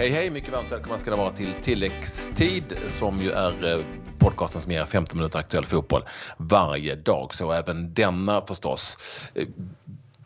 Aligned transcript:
Hej 0.00 0.10
hej, 0.10 0.30
mycket 0.30 0.52
varmt 0.52 0.72
välkomna 0.72 0.98
ska 0.98 1.10
det 1.10 1.16
vara 1.16 1.30
till 1.30 1.54
tilläggstid 1.62 2.76
som 2.86 3.18
ju 3.18 3.30
är 3.30 3.74
eh, 3.74 3.80
podcasten 4.18 4.62
som 4.62 4.72
ger 4.72 4.84
15 4.84 5.18
minuter 5.18 5.38
aktuell 5.38 5.66
fotboll 5.66 6.02
varje 6.36 6.94
dag. 6.94 7.34
Så 7.34 7.52
även 7.52 7.94
denna 7.94 8.40
förstås. 8.46 8.98
Eh, 9.34 9.48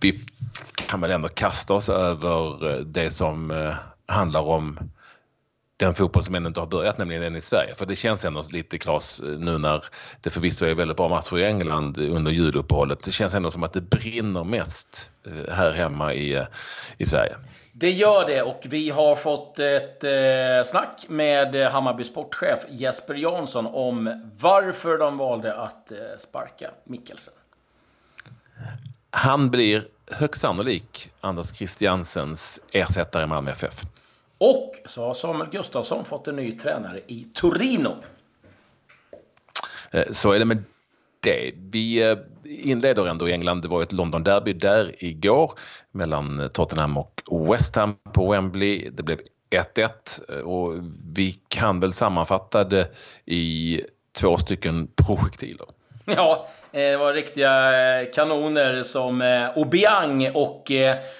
vi 0.00 0.20
kan 0.88 1.00
väl 1.00 1.10
ändå 1.10 1.28
kasta 1.28 1.74
oss 1.74 1.88
över 1.88 2.70
eh, 2.70 2.80
det 2.80 3.10
som 3.10 3.70
handlar 4.06 4.48
om 4.48 4.78
den 5.76 5.94
fotboll 5.94 6.24
som 6.24 6.34
ännu 6.34 6.48
inte 6.48 6.60
har 6.60 6.66
börjat, 6.66 6.98
nämligen 6.98 7.22
den 7.22 7.36
i 7.36 7.40
Sverige. 7.40 7.74
För 7.74 7.86
det 7.86 7.96
känns 7.96 8.24
ändå 8.24 8.44
lite 8.50 8.78
Klas 8.78 9.22
nu 9.22 9.58
när 9.58 9.84
det 10.20 10.30
förvisso 10.30 10.66
är 10.66 10.74
väldigt 10.74 10.96
bra 10.96 11.08
matcher 11.08 11.38
i 11.38 11.44
England 11.44 11.98
under 11.98 12.32
juluppehållet. 12.32 13.04
Det 13.04 13.12
känns 13.12 13.34
ändå 13.34 13.50
som 13.50 13.62
att 13.62 13.72
det 13.72 13.80
brinner 13.80 14.44
mest 14.44 15.10
här 15.50 15.70
hemma 15.70 16.14
i, 16.14 16.44
i 16.98 17.04
Sverige. 17.04 17.36
Det 17.72 17.90
gör 17.90 18.26
det 18.26 18.42
och 18.42 18.60
vi 18.64 18.90
har 18.90 19.16
fått 19.16 19.58
ett 19.58 20.04
eh, 20.04 20.70
snack 20.70 21.04
med 21.08 21.54
Hammarby 21.54 22.04
sportchef 22.04 22.58
Jesper 22.70 23.14
Jansson 23.14 23.66
om 23.66 24.30
varför 24.40 24.98
de 24.98 25.18
valde 25.18 25.54
att 25.54 25.92
eh, 25.92 25.98
sparka 26.18 26.70
Mikkelsen. 26.84 27.34
Han 29.10 29.50
blir 29.50 29.84
högst 30.10 30.40
sannolik 30.40 31.10
Anders 31.20 31.56
Christiansens 31.56 32.60
ersättare 32.72 33.24
i 33.24 33.26
Malmö 33.26 33.50
FF. 33.50 33.84
Och 34.44 34.74
så 34.86 35.06
har 35.06 35.14
Samuel 35.14 35.50
Gustafsson 35.50 36.04
fått 36.04 36.28
en 36.28 36.36
ny 36.36 36.52
tränare 36.52 37.00
i 37.06 37.26
Torino. 37.34 37.96
Eh, 39.90 40.04
så 40.10 40.32
är 40.32 40.38
det 40.38 40.44
med 40.44 40.64
det. 41.20 41.52
Vi 41.56 42.10
eh, 42.10 42.18
inleder 42.44 43.06
ändå 43.06 43.28
i 43.28 43.32
England. 43.32 43.62
Det 43.62 43.68
var 43.68 43.82
ett 43.82 43.92
London-derby 43.92 44.52
där 44.52 44.94
igår 44.98 45.52
mellan 45.90 46.48
Tottenham 46.52 46.96
och 46.96 47.52
West 47.52 47.76
Ham 47.76 47.96
på 48.12 48.32
Wembley. 48.32 48.90
Det 48.90 49.02
blev 49.02 49.18
1-1 49.50 49.88
eh, 50.28 50.38
och 50.38 50.74
vi 51.14 51.38
kan 51.48 51.80
väl 51.80 51.92
sammanfatta 51.92 52.64
det 52.64 52.88
i 53.24 53.80
två 54.20 54.36
stycken 54.36 54.88
projektiler. 55.06 55.66
Ja, 56.04 56.48
eh, 56.72 56.80
det 56.80 56.96
var 56.96 57.12
riktiga 57.12 57.72
kanoner 58.14 58.82
som 58.82 59.22
Obiang 59.56 60.30
och 60.34 60.70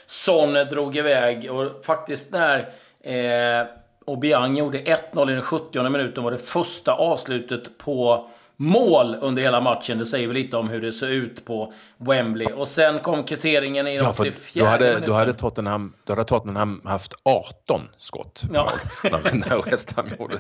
Son 0.07 0.53
drog 0.53 0.97
iväg. 0.97 1.51
Och 1.51 1.85
faktiskt 1.85 2.33
när 2.33 2.73
Eh, 3.05 3.67
Obiang 4.05 4.57
gjorde 4.57 4.79
1-0 4.79 5.31
i 5.31 5.35
den 5.35 5.43
70 5.43 5.89
minuten 5.89 6.25
var 6.25 6.31
det 6.31 6.39
första 6.39 6.93
avslutet 6.93 7.79
på 7.79 8.29
mål 8.65 9.17
under 9.21 9.43
hela 9.43 9.61
matchen. 9.61 9.99
Det 9.99 10.07
säger 10.07 10.27
väl 10.27 10.37
lite 10.37 10.57
om 10.57 10.69
hur 10.69 10.81
det 10.81 10.93
såg 10.93 11.11
ut 11.11 11.45
på 11.45 11.73
Wembley. 11.97 12.47
Och 12.47 12.69
sen 12.69 13.01
kom 13.01 13.25
kvitteringen 13.25 13.87
i 13.87 13.97
ja, 13.97 14.11
84 14.11 14.65
då 14.65 14.71
hade, 14.71 15.01
då 15.01 15.13
hade, 15.13 15.33
Tottenham, 15.33 15.93
då 16.05 16.13
hade 16.13 16.25
Tottenham 16.25 16.81
haft 16.85 17.15
18 17.23 17.81
skott 17.97 18.43
ja. 18.55 18.73
när, 19.03 19.11
när 19.51 19.71
West 19.71 19.93
Ham 19.97 20.07
gjorde, 20.19 20.39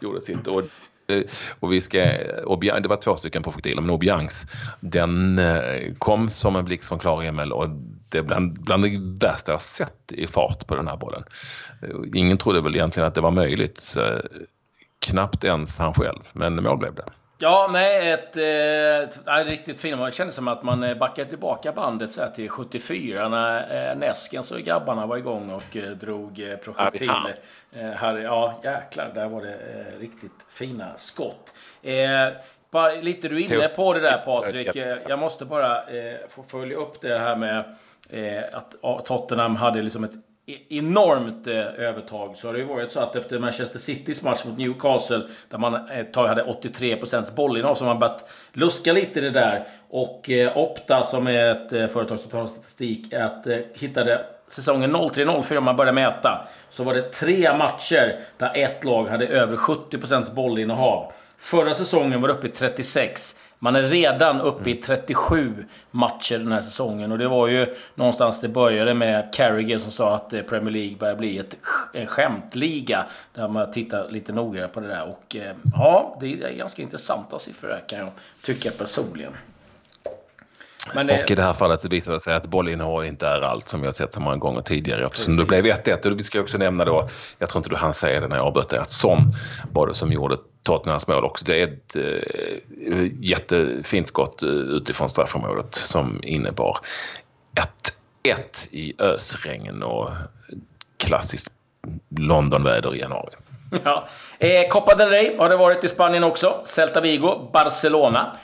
gjorde 0.00 0.20
sitt. 0.20 0.46
Och, 0.46 0.62
och 1.60 1.72
vi 1.72 1.80
ska, 1.80 2.16
Obiang, 2.44 2.82
det 2.82 2.88
var 2.88 2.96
två 2.96 3.16
stycken 3.16 3.42
projektiler, 3.42 3.82
men 3.82 3.90
Obiangs 3.90 4.46
den 4.80 5.38
eh, 5.38 5.94
kom 5.98 6.28
som 6.28 6.56
en 6.56 6.64
blixt 6.64 6.88
från 6.88 6.98
klar 6.98 7.22
himmel 7.22 7.52
och 7.52 7.68
det 8.08 8.18
är 8.18 8.22
bland, 8.22 8.60
bland 8.60 8.82
det 8.82 9.26
värsta 9.26 9.52
jag 9.52 9.60
sett 9.60 10.12
i 10.12 10.26
fart 10.26 10.66
på 10.66 10.76
den 10.76 10.88
här 10.88 10.96
bollen. 10.96 11.24
Ingen 12.14 12.38
trodde 12.38 12.60
väl 12.60 12.74
egentligen 12.74 13.06
att 13.06 13.14
det 13.14 13.20
var 13.20 13.30
möjligt. 13.30 13.96
Knappt 14.98 15.44
ens 15.44 15.78
han 15.78 15.94
själv, 15.94 16.22
men 16.32 16.62
mål 16.62 16.78
blev 16.78 16.94
det. 16.94 17.04
Ja, 17.38 17.68
nej, 17.72 18.10
ett, 18.10 18.36
eh, 18.36 19.38
ett 19.38 19.50
riktigt 19.50 19.80
fint. 19.80 20.00
Det 20.04 20.12
kändes 20.12 20.36
som 20.36 20.48
att 20.48 20.62
man 20.62 20.82
eh, 20.82 20.96
backade 20.96 21.28
tillbaka 21.28 21.72
bandet 21.72 22.12
så 22.12 22.26
till 22.34 22.50
74 22.50 23.28
när 23.28 23.90
eh, 23.90 23.96
Näskens 23.96 24.52
och 24.52 24.60
grabbarna 24.60 25.06
var 25.06 25.16
igång 25.16 25.50
och 25.50 25.76
eh, 25.76 25.90
drog 25.90 26.40
eh, 26.40 26.56
projektiler. 26.56 27.34
Eh, 27.72 27.90
här, 27.90 28.18
ja, 28.18 28.54
jäklar, 28.64 29.10
där 29.14 29.28
var 29.28 29.40
det 29.42 29.52
eh, 29.54 30.00
riktigt 30.00 30.32
fina 30.48 30.92
skott. 30.96 31.54
Eh, 31.82 32.28
bara, 32.70 32.92
lite 32.92 33.28
du 33.28 33.36
är 33.44 33.54
inne 33.54 33.68
på 33.68 33.94
det 33.94 34.00
där 34.00 34.18
Patrik. 34.18 34.76
Jag 35.08 35.18
måste 35.18 35.44
bara 35.44 35.84
få 36.28 36.42
följa 36.42 36.76
upp 36.76 37.00
det 37.00 37.18
här 37.18 37.36
med 37.36 37.64
att 38.52 39.06
Tottenham 39.06 39.56
hade 39.56 39.82
liksom 39.82 40.04
ett 40.04 40.12
E-, 40.46 40.58
enormt 40.68 41.46
eh, 41.46 41.84
övertag 41.84 42.36
så 42.36 42.48
har 42.48 42.52
det 42.52 42.58
ju 42.58 42.64
varit 42.64 42.92
så 42.92 43.00
att 43.00 43.16
efter 43.16 43.38
Manchester 43.38 43.78
Citys 43.78 44.22
match 44.22 44.44
mot 44.44 44.58
Newcastle 44.58 45.22
där 45.48 45.58
man 45.58 45.74
eh, 45.74 45.98
ett 45.98 46.12
tag 46.12 46.28
hade 46.28 46.44
83% 46.44 47.34
bollinnehav 47.36 47.74
så 47.74 47.84
har 47.84 47.94
man 47.94 48.00
börjat 48.00 48.30
luska 48.52 48.92
lite 48.92 49.18
i 49.18 49.22
det 49.22 49.30
där. 49.30 49.66
Och 49.88 50.30
eh, 50.30 50.56
Opta 50.56 51.02
som 51.02 51.26
är 51.26 51.50
ett 51.50 51.92
företag 51.92 52.18
som 52.18 52.30
tar 52.30 52.46
statistik 52.46 53.12
att, 53.14 53.46
hittade 53.74 54.26
säsongen 54.48 54.96
03-04 54.96 55.56
om 55.56 55.64
man 55.64 55.76
började 55.76 55.94
mäta 55.94 56.48
så 56.70 56.84
var 56.84 56.94
det 56.94 57.02
tre 57.02 57.56
matcher 57.56 58.20
där 58.38 58.52
ett 58.54 58.84
lag 58.84 59.04
hade 59.04 59.26
över 59.26 59.56
70% 59.56 60.34
bollinnehav. 60.34 61.12
Förra 61.38 61.74
säsongen 61.74 62.20
var 62.20 62.28
det 62.28 62.34
uppe 62.34 62.46
i 62.46 62.50
36. 62.50 63.38
Man 63.64 63.76
är 63.76 63.82
redan 63.82 64.40
uppe 64.40 64.70
i 64.70 64.74
37 64.74 65.64
matcher 65.90 66.38
den 66.38 66.52
här 66.52 66.60
säsongen 66.60 67.12
och 67.12 67.18
det 67.18 67.28
var 67.28 67.48
ju 67.48 67.74
någonstans 67.94 68.40
det 68.40 68.48
började 68.48 68.94
med 68.94 69.32
Carragher 69.32 69.78
som 69.78 69.90
sa 69.90 70.14
att 70.14 70.32
eh, 70.32 70.42
Premier 70.42 70.70
League 70.70 70.96
börjar 70.96 71.16
bli 71.16 71.38
ett, 71.38 71.56
en 71.92 72.06
skämtliga. 72.06 73.04
Där 73.34 73.48
man 73.48 73.72
tittar 73.72 74.10
lite 74.10 74.32
noggrannare 74.32 74.72
på 74.72 74.80
det 74.80 74.88
där 74.88 75.08
och 75.08 75.36
eh, 75.36 75.56
ja, 75.74 76.18
det 76.20 76.42
är 76.42 76.52
ganska 76.52 76.82
intressanta 76.82 77.38
siffror 77.38 77.68
där 77.68 77.84
kan 77.88 77.98
jag 77.98 78.10
tycka 78.42 78.70
personligen. 78.70 79.32
Det... 80.94 81.22
Och 81.22 81.30
i 81.30 81.34
det 81.34 81.42
här 81.42 81.54
fallet 81.54 81.80
så 81.80 81.88
visar 81.88 82.12
det 82.12 82.20
sig 82.20 82.34
att 82.34 82.46
bollinnehav 82.46 83.04
inte 83.04 83.26
är 83.26 83.40
allt 83.40 83.68
som 83.68 83.80
vi 83.80 83.86
har 83.86 83.92
sett 83.92 84.12
så 84.12 84.20
många 84.20 84.36
gånger 84.36 84.60
tidigare. 84.60 85.06
Eftersom 85.06 85.36
det 85.36 85.44
blev 85.44 85.64
1-1. 85.64 86.06
Och 86.06 86.20
vi 86.20 86.24
ska 86.24 86.40
också 86.40 86.58
nämna 86.58 86.84
då, 86.84 87.08
jag 87.38 87.48
tror 87.48 87.60
inte 87.60 87.70
du 87.70 87.76
hann 87.76 87.94
säga 87.94 88.20
det 88.20 88.28
när 88.28 88.36
jag 88.36 88.46
avbröt 88.46 88.68
dig, 88.68 88.78
att 88.78 88.90
Son 88.90 89.32
var 89.72 89.86
det 89.86 89.94
som 89.94 90.12
gjorde 90.12 90.36
Tottenhams 90.64 91.08
mål 91.08 91.24
också. 91.24 91.44
Det 91.44 91.62
är 91.62 91.68
ett 91.68 91.96
eh, 91.96 93.08
jättefint 93.20 94.08
skott 94.08 94.42
eh, 94.42 94.48
utifrån 94.48 95.08
straffområdet 95.08 95.74
som 95.74 96.20
innebar 96.22 96.78
1-1 98.24 98.68
i 98.70 98.94
ösregn 98.98 99.82
och 99.82 100.10
klassiskt 100.96 101.54
Londonväder 102.18 102.94
i 102.94 102.98
januari. 102.98 103.34
Ja. 103.84 104.08
Eh, 104.38 104.68
Copa 104.68 104.94
del 104.94 105.08
Rey 105.08 105.36
har 105.36 105.48
det 105.48 105.56
varit 105.56 105.84
i 105.84 105.88
Spanien 105.88 106.24
också. 106.24 106.62
Celta 106.64 107.00
Vigo, 107.00 107.50
Barcelona. 107.52 108.36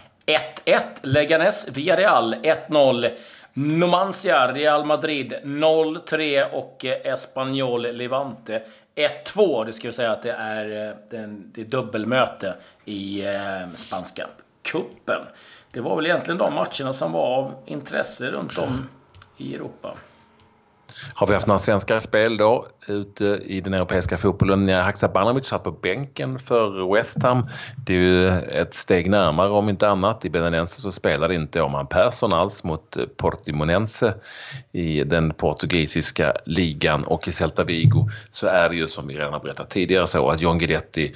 1-1. 0.65 0.81
Leganes, 1.03 1.69
Villarreal 1.69 2.35
1-0. 2.35 3.11
Numancia, 3.53 4.53
Real 4.53 4.85
Madrid 4.85 5.35
0-3 5.45 6.51
och 6.53 6.85
eh, 6.85 7.13
Espanyol 7.13 7.83
Levante 7.83 8.63
1-2. 8.95 9.65
Det 9.65 9.73
ska 9.73 9.87
jag 9.89 9.95
säga 9.95 10.13
att 10.13 10.23
det 10.23 10.33
är, 10.33 10.89
eh, 10.89 11.27
det 11.29 11.61
är 11.61 11.65
dubbelmöte 11.65 12.55
i 12.85 13.27
eh, 13.27 13.71
spanska 13.77 14.27
kuppen. 14.63 15.23
Det 15.71 15.81
var 15.81 15.97
väl 15.97 16.07
egentligen 16.07 16.39
de 16.39 16.55
matcherna 16.55 16.93
som 16.93 17.13
var 17.13 17.37
av 17.37 17.55
intresse 17.67 18.31
runt 18.31 18.59
om 18.59 18.89
i 19.37 19.55
Europa. 19.55 19.97
Har 21.15 21.27
vi 21.27 21.35
haft 21.35 21.47
några 21.47 21.59
svenska 21.59 22.01
spel 22.01 22.37
då 22.37 22.67
ute 22.89 23.25
i 23.25 23.61
den 23.61 23.75
europeiska 23.75 24.19
fotbollen? 24.19 24.69
Ja, 24.69 24.83
Haksabanovic 24.83 25.47
satt 25.47 25.65
på 25.65 25.71
bänken 25.71 26.39
för 26.39 26.95
West 26.95 27.23
Ham. 27.23 27.47
Det 27.87 27.93
är 27.93 27.97
ju 27.97 28.29
ett 28.29 28.75
steg 28.75 29.11
närmare 29.11 29.49
om 29.49 29.69
inte 29.69 29.89
annat. 29.89 30.25
I 30.25 30.31
Belenense 30.31 30.81
så 30.81 30.93
spelade 30.93 31.35
inte 31.35 31.63
Oman 31.63 31.87
Persson 31.87 32.33
alls 32.33 32.65
mot 32.65 32.97
Portimonense 33.17 34.15
i 34.73 35.05
den 35.05 35.35
portugisiska 35.35 36.35
ligan 36.45 37.05
och 37.05 37.29
i 37.29 37.33
Celta 37.33 37.65
Vigo 37.65 38.09
så 38.31 38.47
är 38.47 38.69
det 38.69 38.77
ju 38.77 38.89
som 38.89 39.07
vi 39.09 39.17
redan 39.17 39.33
har 39.33 39.41
berättat 39.41 39.71
tidigare 39.71 40.07
så 40.07 40.31
att 40.31 40.41
John 40.41 40.59
Guidetti 40.59 41.15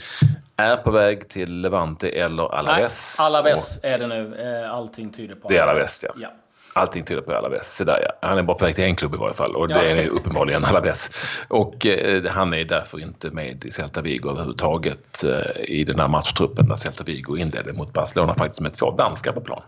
är 0.57 0.77
på 0.77 0.91
väg 0.91 1.29
till 1.29 1.61
Levante 1.61 2.09
eller 2.09 2.55
Alaves. 2.55 3.17
Nej, 3.19 3.27
Alaves 3.27 3.81
är 3.83 3.99
det 3.99 4.07
nu. 4.07 4.35
Eh, 4.65 4.75
allting 4.75 5.13
tyder 5.13 5.35
på 5.35 5.49
Det 5.49 5.57
är 5.57 5.63
Alaves, 5.63 6.05
ja. 6.09 6.15
ja. 6.17 6.33
Allting 6.77 7.05
tyder 7.05 7.23
på 7.23 7.33
Alaves. 7.33 7.77
Så 7.77 7.85
där, 7.85 8.01
ja. 8.03 8.29
Han 8.29 8.39
är 8.39 8.43
bara 8.43 8.59
på 8.59 8.65
väg 8.65 8.75
till 8.75 8.85
en 8.85 8.97
klubb 8.97 9.15
i 9.15 9.17
varje 9.17 9.35
fall 9.35 9.57
och 9.57 9.69
det 9.69 9.91
är 9.91 10.09
uppenbarligen 10.09 10.65
Alaves. 10.65 11.11
Och 11.49 11.87
eh, 11.87 12.25
han 12.25 12.55
är 12.55 12.65
därför 12.65 13.01
inte 13.01 13.31
med 13.31 13.65
i 13.65 13.71
Celta 13.71 14.03
Vigo 14.03 14.31
överhuvudtaget 14.31 15.25
eh, 15.25 15.65
i 15.65 15.85
den 15.85 16.01
här 16.01 16.09
matchtruppen 16.09 16.69
där 16.69 16.75
Celta 16.75 17.05
Vigo 17.05 17.37
inledde 17.37 17.73
mot 17.73 17.93
Barcelona 17.93 18.35
faktiskt 18.35 18.61
med 18.61 18.75
två 18.75 18.91
danskar 18.91 19.33
på 19.33 19.41
plan. 19.41 19.63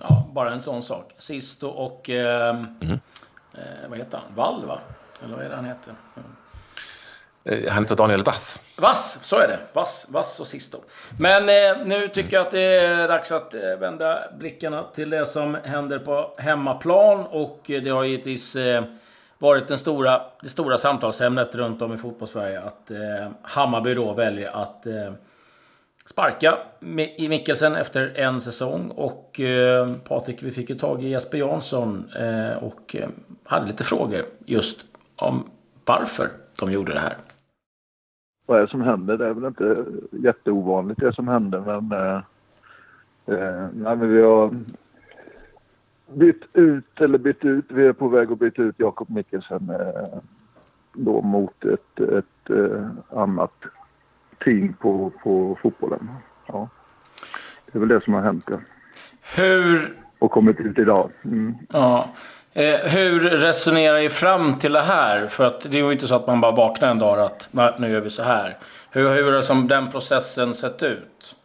Ja, 0.00 0.28
bara 0.32 0.52
en 0.52 0.60
sån 0.60 0.82
sak. 0.82 1.12
Sisto 1.18 1.68
och... 1.68 2.10
Eh, 2.10 2.56
mm. 2.80 2.98
vad 3.88 3.98
heter 3.98 4.18
han? 4.18 4.36
Wall, 4.36 4.66
va? 4.66 4.78
Eller 5.24 5.36
vad 5.36 5.44
är 5.44 5.48
det 5.48 5.56
han 5.56 5.64
heter? 5.64 5.94
Eh, 7.44 7.72
Han 7.72 7.82
heter 7.82 7.96
Daniel 7.96 8.22
Vass. 8.22 8.60
Vass, 8.76 9.20
så 9.22 9.36
är 9.36 9.48
det. 9.48 9.58
Vass, 9.72 10.06
Vass 10.10 10.40
och 10.40 10.46
Sisto. 10.46 10.78
Men 11.18 11.48
eh, 11.48 11.86
nu 11.86 12.08
tycker 12.08 12.36
jag 12.36 12.46
att 12.46 12.50
det 12.50 12.62
är 12.62 13.08
dags 13.08 13.32
att 13.32 13.54
eh, 13.54 13.60
vända 13.80 14.24
blickarna 14.38 14.84
till 14.94 15.10
det 15.10 15.26
som 15.26 15.56
händer 15.64 15.98
på 15.98 16.34
hemmaplan. 16.38 17.26
Och 17.26 17.70
eh, 17.70 17.82
det 17.82 17.90
har 17.90 18.04
givetvis 18.04 18.56
eh, 18.56 18.84
varit 19.38 19.68
den 19.68 19.78
stora, 19.78 20.22
det 20.42 20.48
stora 20.48 20.78
samtalsämnet 20.78 21.54
runt 21.54 21.82
om 21.82 21.94
i 21.94 21.98
fotbollssverige 21.98 22.60
att 22.60 22.90
eh, 22.90 23.28
Hammarby 23.42 23.94
då 23.94 24.12
väljer 24.12 24.50
att 24.50 24.86
eh, 24.86 25.12
sparka 26.06 26.58
i 27.16 27.28
Mikkelsen 27.28 27.74
efter 27.74 28.12
en 28.18 28.40
säsong. 28.40 28.90
Och 28.90 29.40
eh, 29.40 29.88
Patrik, 30.08 30.42
vi 30.42 30.50
fick 30.50 30.70
ju 30.70 30.78
tag 30.78 31.04
i 31.04 31.08
Jesper 31.08 31.38
Jansson 31.38 32.12
eh, 32.16 32.64
och 32.64 32.96
hade 33.44 33.66
lite 33.66 33.84
frågor 33.84 34.24
just 34.46 34.80
om 35.16 35.50
varför 35.84 36.28
de 36.60 36.72
gjorde 36.72 36.94
det 36.94 37.00
här 37.00 37.16
vad 38.46 38.58
är 38.58 38.62
det 38.62 38.68
som 38.68 38.82
händer? 38.82 39.18
Det 39.18 39.26
är 39.26 39.34
väl 39.34 39.44
inte 39.44 39.84
jätteovanligt 40.10 41.00
det 41.00 41.12
som 41.12 41.28
händer 41.28 41.60
men, 41.60 41.92
eh, 41.92 42.22
eh, 43.26 43.68
nej, 43.72 43.96
men 43.96 44.08
vi 44.08 44.22
har 44.22 44.56
bytt 46.14 46.42
ut, 46.52 47.00
eller 47.00 47.18
bytt 47.18 47.44
ut, 47.44 47.64
vi 47.68 47.86
är 47.86 47.92
på 47.92 48.08
väg 48.08 48.32
att 48.32 48.38
byta 48.38 48.62
ut 48.62 48.74
Jakob 48.78 49.10
Mikkelsen 49.10 49.70
eh, 49.70 50.18
då 50.92 51.22
mot 51.22 51.64
ett, 51.64 52.00
ett 52.00 52.50
eh, 52.50 52.86
annat 53.10 53.54
team 54.44 54.74
på, 54.80 55.12
på 55.22 55.58
fotbollen. 55.62 56.10
Ja. 56.46 56.68
Det 57.66 57.78
är 57.78 57.80
väl 57.80 57.88
det 57.88 58.04
som 58.04 58.14
har 58.14 58.22
hänt. 58.22 58.44
Ja. 58.50 58.60
Hur... 59.36 59.96
Och 60.18 60.30
kommit 60.30 60.60
ut 60.60 60.78
idag. 60.78 61.10
Mm. 61.24 61.54
Ja. 61.68 62.08
Eh, 62.54 62.90
hur 62.90 63.20
resonerar 63.20 64.00
ni 64.00 64.08
fram 64.08 64.54
till 64.54 64.72
det 64.72 64.82
här? 64.82 65.26
För 65.26 65.44
att 65.44 65.60
det 65.60 65.78
är 65.78 65.84
ju 65.84 65.92
inte 65.92 66.06
så 66.06 66.14
att 66.14 66.26
man 66.26 66.40
bara 66.40 66.52
vaknar 66.52 66.88
en 66.88 66.98
dag 66.98 67.20
att 67.20 67.78
nu 67.78 67.88
gör 67.88 68.00
vi 68.00 68.10
så 68.10 68.22
här. 68.22 68.56
Hur, 68.90 69.08
hur 69.08 69.32
har 69.32 69.42
som 69.42 69.68
den 69.68 69.90
processen 69.90 70.54
sett 70.54 70.82
ut? 70.82 71.36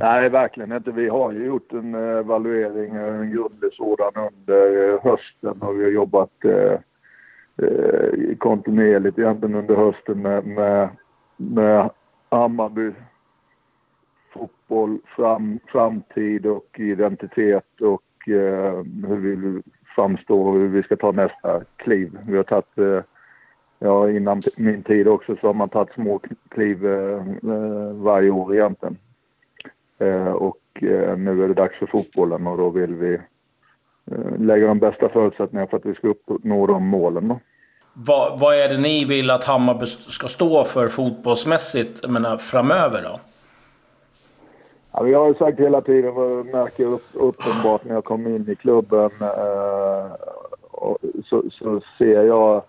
Nej, 0.00 0.28
verkligen 0.28 0.72
inte. 0.72 0.90
Vi 0.90 1.08
har 1.08 1.32
ju 1.32 1.44
gjort 1.44 1.72
en 1.72 1.94
eh, 1.94 2.18
evaluering, 2.18 2.94
eh, 2.94 3.14
en 3.14 3.30
grundlig 3.30 3.72
sådan 3.72 4.12
under 4.32 4.88
eh, 4.88 5.00
hösten 5.02 5.62
och 5.62 5.80
vi 5.80 5.84
har 5.84 5.90
jobbat 5.90 6.44
eh, 6.44 6.78
eh, 7.66 8.36
kontinuerligt 8.38 9.18
egentligen 9.18 9.54
under 9.54 9.76
hösten 9.76 10.22
med, 10.22 10.46
med, 10.46 10.88
med 11.36 11.90
Hammarby 12.28 12.92
fotboll, 14.32 14.98
fram, 15.16 15.58
framtid 15.66 16.46
och 16.46 16.76
identitet 16.78 17.80
och 17.80 18.02
eh, 18.28 18.84
hur 19.08 19.16
vi 19.16 19.34
vill 19.34 19.62
framstå 19.94 20.42
och 20.42 20.54
hur 20.54 20.68
vi 20.68 20.82
ska 20.82 20.96
ta 20.96 21.12
nästa 21.12 21.60
kliv. 21.76 22.18
Vi 22.26 22.36
har 22.36 22.44
tagit, 22.44 22.78
eh, 22.78 23.00
ja 23.78 24.10
innan 24.10 24.42
min 24.56 24.82
tid 24.82 25.08
också 25.08 25.36
så 25.40 25.46
har 25.46 25.54
man 25.54 25.68
tagit 25.68 25.94
små 25.94 26.20
kliv 26.48 26.86
eh, 26.86 27.18
eh, 27.52 27.92
varje 27.92 28.30
år 28.30 28.54
egentligen. 28.54 28.96
Eh, 29.98 30.32
och 30.32 30.60
eh, 30.74 31.16
nu 31.16 31.44
är 31.44 31.48
det 31.48 31.54
dags 31.54 31.78
för 31.78 31.86
fotbollen 31.86 32.46
och 32.46 32.56
då 32.56 32.70
vill 32.70 32.94
vi 32.94 33.14
eh, 34.10 34.38
lägga 34.38 34.66
de 34.66 34.78
bästa 34.78 35.08
förutsättningarna 35.08 35.70
för 35.70 35.76
att 35.76 35.86
vi 35.86 35.94
ska 35.94 36.08
uppnå 36.08 36.66
de 36.66 36.86
målen. 36.86 37.28
Då. 37.28 37.40
Vad, 37.92 38.40
vad 38.40 38.56
är 38.56 38.68
det 38.68 38.78
ni 38.78 39.04
vill 39.04 39.30
att 39.30 39.44
Hammarby 39.44 39.86
ska 39.86 40.28
stå 40.28 40.64
för 40.64 40.88
fotbollsmässigt 40.88 42.08
menar, 42.08 42.36
framöver 42.36 43.02
då? 43.02 43.20
Ja, 44.96 45.08
jag 45.08 45.18
har 45.18 45.28
ju 45.28 45.34
sagt 45.34 45.60
hela 45.60 45.80
tiden, 45.80 46.16
och 46.16 46.46
märker 46.46 46.84
upp, 46.84 47.06
uppenbart 47.12 47.84
när 47.84 47.94
jag 47.94 48.04
kom 48.04 48.26
in 48.26 48.50
i 48.50 48.54
klubben, 48.54 49.10
eh, 49.20 50.12
så, 51.24 51.42
så, 51.50 51.80
ser 51.98 52.22
jag 52.22 52.62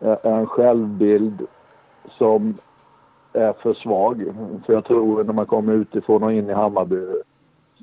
eh, 0.00 0.16
en 0.22 0.46
självbild 0.46 1.46
som 2.18 2.58
är 3.32 3.52
för 3.52 3.74
svag. 3.74 4.34
För 4.66 4.72
jag 4.72 4.84
tror 4.84 5.24
när 5.24 5.32
man 5.32 5.46
kommer 5.46 5.72
utifrån 5.72 6.22
och 6.22 6.32
in 6.32 6.50
i 6.50 6.52
Hammarby 6.52 7.06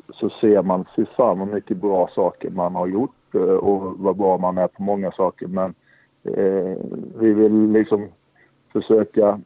så 0.09 0.29
ser 0.29 0.61
man, 0.61 0.85
fy 0.95 1.05
fan 1.05 1.39
vad 1.39 1.47
mycket 1.47 1.77
bra 1.77 2.09
saker 2.15 2.49
man 2.49 2.75
har 2.75 2.87
gjort 2.87 3.35
eh, 3.35 3.41
och 3.41 3.99
vad 3.99 4.17
bra 4.17 4.37
man 4.37 4.57
är 4.57 4.67
på 4.67 4.83
många 4.83 5.11
saker. 5.11 5.47
Men 5.47 5.73
eh, 6.23 6.77
vi 7.19 7.33
vill 7.33 7.71
liksom 7.71 8.07
försöka 8.73 9.39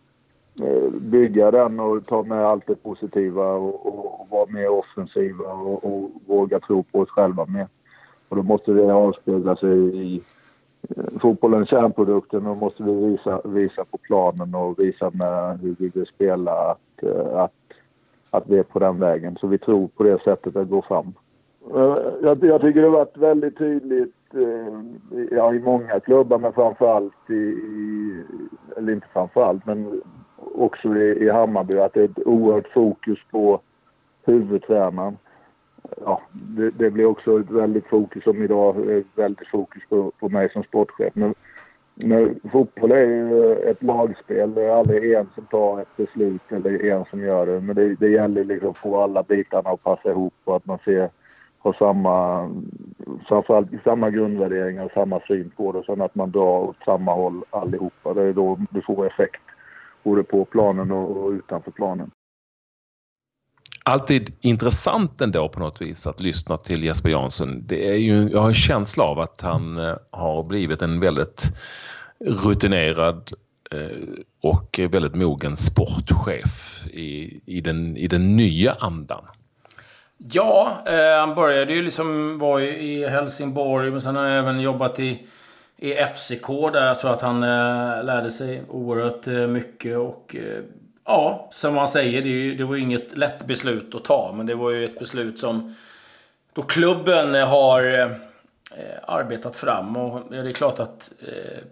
Eh, 0.62 0.90
bygga 0.90 1.52
den 1.52 1.80
och 1.80 2.06
ta 2.06 2.24
med 2.24 2.46
allt 2.46 2.68
det 2.68 2.76
positiva 2.76 3.54
och, 3.54 3.86
och 3.86 4.28
vara 4.30 4.46
mer 4.50 4.70
offensiva 4.70 5.54
och, 5.54 5.84
och, 5.84 6.10
våga 6.28 6.60
tro 6.60 6.84
på 6.84 7.00
oss 7.00 7.10
själva 7.10 7.46
mer. 7.46 7.68
Och 8.30 8.36
då 8.36 8.44
måste 8.44 8.72
det 8.72 8.94
avspegla 8.94 9.56
sig 9.56 9.78
i 9.78 10.22
fotbollen 10.88 11.20
fotbollens 11.20 11.70
kärnprodukten 11.70 12.44
Då 12.44 12.56
måste 12.56 12.84
vi 12.84 12.92
visa, 12.92 13.42
visa 13.46 13.86
på 13.86 13.98
planen 13.98 14.56
och 14.56 14.80
visa 14.80 15.12
med 15.14 15.60
hur 15.60 15.76
vi 15.80 15.90
vill 15.90 16.06
spela 16.06 16.52
att, 16.52 17.04
eh, 17.04 17.40
att, 17.40 17.54
att 18.30 18.44
vi 18.48 18.58
är 18.58 18.64
på 18.64 18.80
den 18.80 19.00
vägen. 19.00 19.38
Så 19.42 19.48
vi 19.48 19.58
tror 19.58 19.88
på 19.88 20.04
det 20.04 20.22
sättet 20.24 20.56
att 20.56 20.70
gå 20.70 20.82
fram. 20.82 21.14
Jag, 22.22 22.44
jag 22.44 22.62
tycker 22.62 22.82
det 22.82 22.88
har 22.88 22.98
varit 22.98 23.18
väldigt 23.18 23.58
tydligt 23.58 24.14
ja, 25.32 25.54
i 25.54 25.60
många 25.60 26.00
klubbar 26.00 26.40
men 26.40 26.54
framförallt 26.54 27.30
i, 27.30 27.34
i 27.34 28.24
eller 28.78 28.94
inte 28.94 29.08
framförallt 29.14 29.66
men 29.66 30.02
också 30.58 30.96
i, 30.96 31.26
i 31.26 31.30
Hammarby 31.30 31.78
att 31.78 31.94
det 31.94 32.00
är 32.00 32.06
ett 32.06 32.28
oerhört 32.28 32.68
fokus 32.68 33.20
på 33.32 33.62
huvudtränaren. 34.26 35.18
Ja, 36.06 36.22
det, 36.32 36.70
det, 36.70 36.92
blir 36.92 37.06
också 37.06 37.40
ett 37.40 37.50
väldigt 37.50 37.88
fokus 37.88 38.24
som 38.24 38.44
idag, 38.44 39.04
väldigt 39.16 39.48
fokus 39.48 39.84
på, 39.90 40.12
på 40.20 40.30
mig 40.30 40.50
som 40.54 40.64
sportchef. 40.64 41.14
Men, 41.16 41.36
men 41.96 42.40
fotboll 42.52 42.92
är 42.92 43.06
ju 43.06 43.54
ett 43.54 43.84
lagspel. 43.84 44.54
Det 44.54 44.64
är 44.64 44.72
aldrig 44.72 45.14
en 45.14 45.30
som 45.36 45.46
tar 45.46 45.82
ett 45.82 45.98
beslut 45.98 46.42
eller 46.50 46.86
en 46.86 47.06
som 47.06 47.20
gör 47.20 47.46
det. 47.46 47.62
Men 47.62 47.76
det, 47.76 47.96
det 47.96 48.10
gäller 48.10 48.44
liksom 48.44 48.70
att 48.70 48.78
få 48.78 49.02
alla 49.02 49.24
bitarna 49.24 49.70
att 49.70 49.84
passa 49.84 50.10
ihop 50.10 50.34
och 50.44 50.56
att 50.56 50.66
man 50.66 50.80
ser, 50.86 51.10
har 51.60 51.74
samma, 51.74 52.50
framförallt 53.28 53.68
samma 53.84 54.10
grundvärderingar 54.10 54.86
och 54.86 54.92
samma 54.92 55.20
syn 55.20 55.52
på 55.58 55.72
det. 55.72 55.84
Sen 55.84 56.02
att 56.02 56.16
man 56.16 56.32
drar 56.32 56.60
åt 56.60 56.84
samma 56.86 57.14
håll 57.14 57.44
allihopa. 57.50 58.14
Det 58.14 58.24
är 58.24 58.34
då 58.34 58.60
du 58.70 58.82
får 58.82 59.08
effekt 59.08 59.42
både 60.08 60.24
på 60.24 60.46
planen 60.46 60.92
och, 60.92 61.32
utanför 61.32 61.72
planen. 61.72 62.12
Alltid 63.86 64.36
intressant 64.42 65.22
ändå 65.22 65.50
på 65.50 65.60
något 65.60 65.82
vis 65.82 66.08
att 66.08 66.22
lyssna 66.22 66.58
till 66.58 66.84
Jesper 66.84 67.10
Jansson. 67.10 67.64
Det 67.66 67.90
är 67.90 67.96
ju, 67.96 68.30
jag 68.30 68.40
har 68.40 68.48
en 68.48 68.54
känsla 68.54 69.04
av 69.04 69.20
att 69.20 69.42
han 69.42 69.78
eh, 69.78 69.96
har 70.12 70.44
blivit 70.44 70.82
en 70.82 71.00
väldigt 71.00 71.44
rutinerad 72.20 73.32
eh, 73.72 73.98
och 74.42 74.80
väldigt 74.92 75.16
mogen 75.16 75.58
sportchef 75.58 76.86
i, 76.94 77.42
i, 77.46 77.62
den, 77.62 77.98
i 77.98 78.08
den 78.08 78.36
nya 78.36 78.74
andan. 78.74 79.26
Ja, 80.18 80.84
eh, 80.86 81.20
han 81.20 81.36
började 81.36 81.74
ju 81.74 81.82
liksom 81.82 82.38
vara 82.38 82.64
i 82.64 83.08
Helsingborg 83.08 83.92
men 83.92 84.02
sen 84.02 84.16
har 84.16 84.24
han 84.24 84.32
även 84.32 84.62
jobbat 84.62 85.00
i 85.00 85.28
i 85.78 85.94
FCK 85.94 86.48
där 86.48 86.88
jag 86.88 87.00
tror 87.00 87.14
att 87.14 87.22
han 87.22 87.44
eh, 87.44 88.04
lärde 88.04 88.32
sig 88.32 88.62
oerhört 88.70 89.28
eh, 89.28 89.48
mycket 89.48 89.98
och 89.98 90.36
eh, 90.36 90.64
ja, 91.06 91.50
som 91.54 91.74
man 91.74 91.88
säger, 91.88 92.22
det, 92.22 92.30
ju, 92.30 92.56
det 92.56 92.64
var 92.64 92.76
ju 92.76 92.82
inget 92.82 93.18
lätt 93.18 93.46
beslut 93.46 93.96
att 93.96 94.06
ta 94.06 94.34
men 94.36 94.46
det 94.46 94.56
var 94.56 94.72
ju 94.72 94.86
ett 94.86 95.00
beslut 95.00 95.40
som 95.40 95.76
då 96.54 96.62
klubben 96.62 97.34
har 97.34 97.86
eh, 97.86 98.12
eh 98.78 99.00
arbetat 99.08 99.56
fram 99.56 99.98
och 99.98 100.22
det 100.32 100.38
är 100.38 100.52
klart 100.52 100.80
att 100.80 101.14
eh, 101.22 101.64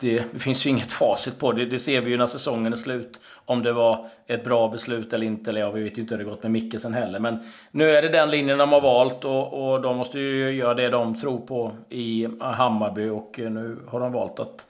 det, 0.00 0.24
det, 0.32 0.38
finns 0.38 0.66
ju 0.66 0.70
inget 0.70 0.92
facit 0.92 1.38
på 1.38 1.52
det. 1.52 1.66
Det 1.66 1.78
ser 1.78 2.00
vi 2.00 2.10
ju 2.10 2.16
när 2.16 2.26
säsongen 2.26 2.72
är 2.72 2.76
slut. 2.76 3.20
Om 3.44 3.62
det 3.62 3.72
var 3.72 4.06
ett 4.26 4.44
bra 4.44 4.68
beslut 4.68 5.12
eller 5.12 5.26
inte. 5.26 5.50
Eller 5.50 5.60
ja, 5.60 5.70
vi 5.70 5.82
vet 5.82 5.98
ju 5.98 6.02
inte 6.02 6.14
hur 6.14 6.24
det 6.24 6.30
gått 6.30 6.42
med 6.42 6.52
Mickelsen 6.52 6.94
heller. 6.94 7.18
Men 7.18 7.38
nu 7.70 7.90
är 7.90 8.02
det 8.02 8.08
den 8.08 8.30
linjen 8.30 8.58
de 8.58 8.72
har 8.72 8.80
valt 8.80 9.24
och, 9.24 9.72
och 9.72 9.82
de 9.82 9.96
måste 9.96 10.18
ju 10.18 10.50
göra 10.50 10.74
det 10.74 10.88
de 10.88 11.20
tror 11.20 11.40
på 11.40 11.72
i 11.88 12.28
Hammarby. 12.40 13.08
Och 13.08 13.34
nu 13.38 13.76
har 13.88 14.00
de 14.00 14.12
valt 14.12 14.40
att 14.40 14.66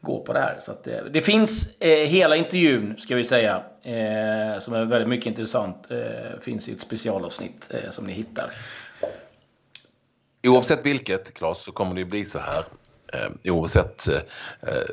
gå 0.00 0.20
på 0.20 0.32
det 0.32 0.40
här. 0.40 0.56
Så 0.60 0.72
det, 0.84 0.98
eh, 0.98 1.04
det, 1.04 1.20
finns 1.20 1.80
eh, 1.80 2.08
hela 2.08 2.36
intervjun, 2.36 2.94
ska 2.98 3.16
vi 3.16 3.24
säga, 3.24 3.62
eh, 3.82 4.60
som 4.60 4.74
är 4.74 4.84
väldigt 4.84 5.08
mycket 5.08 5.26
intressant. 5.26 5.90
Eh, 5.90 6.40
finns 6.40 6.68
i 6.68 6.72
ett 6.72 6.80
specialavsnitt 6.80 7.70
eh, 7.70 7.90
som 7.90 8.06
ni 8.06 8.12
hittar. 8.12 8.52
Oavsett 10.46 10.86
vilket, 10.86 11.34
Claes, 11.34 11.64
så 11.64 11.72
kommer 11.72 11.94
det 11.94 12.00
ju 12.00 12.06
bli 12.06 12.24
så 12.24 12.38
här 12.38 12.64
eh, 13.12 13.52
oavsett 13.52 14.08
eh, 14.08 14.20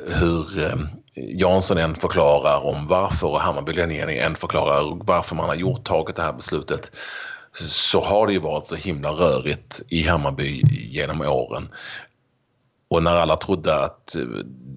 hur 0.06 0.64
eh, 0.64 0.76
Jansson 1.14 1.78
än 1.78 1.94
förklarar 1.94 2.64
om 2.64 2.86
varför 2.86 3.26
och 3.26 3.40
Hammarbyledningen 3.40 4.08
än 4.08 4.34
förklarar 4.34 4.98
varför 5.04 5.36
man 5.36 5.48
har 5.48 5.54
gjort, 5.54 5.84
tagit 5.84 6.16
det 6.16 6.22
här 6.22 6.32
beslutet 6.32 6.90
så 7.68 8.04
har 8.04 8.26
det 8.26 8.32
ju 8.32 8.38
varit 8.38 8.66
så 8.66 8.74
himla 8.74 9.10
rörigt 9.10 9.82
i 9.88 10.02
Hammarby 10.02 10.62
genom 10.90 11.20
åren. 11.20 11.68
Och 12.88 13.02
när 13.02 13.16
alla 13.16 13.36
trodde 13.36 13.74
att 13.74 14.16
eh, 14.16 14.22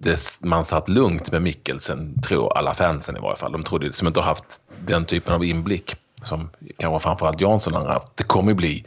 det, 0.01 0.39
man 0.41 0.65
satt 0.65 0.89
lugnt 0.89 1.31
med 1.31 1.41
Mikkelsen, 1.41 2.21
tror 2.21 2.57
alla 2.57 2.73
fansen 2.73 3.17
i 3.17 3.19
varje 3.19 3.37
fall, 3.37 3.51
de 3.51 3.63
trodde 3.63 3.85
som 3.85 3.87
liksom 3.87 4.07
inte 4.07 4.19
har 4.19 4.27
haft 4.27 4.61
den 4.85 5.05
typen 5.05 5.33
av 5.33 5.45
inblick 5.45 5.95
som 6.21 6.49
kanske 6.77 7.03
framförallt 7.03 7.41
Jansson 7.41 7.73
har 7.73 7.87
haft. 7.87 8.17
Det 8.17 8.23
kommer 8.23 8.53
bli 8.53 8.85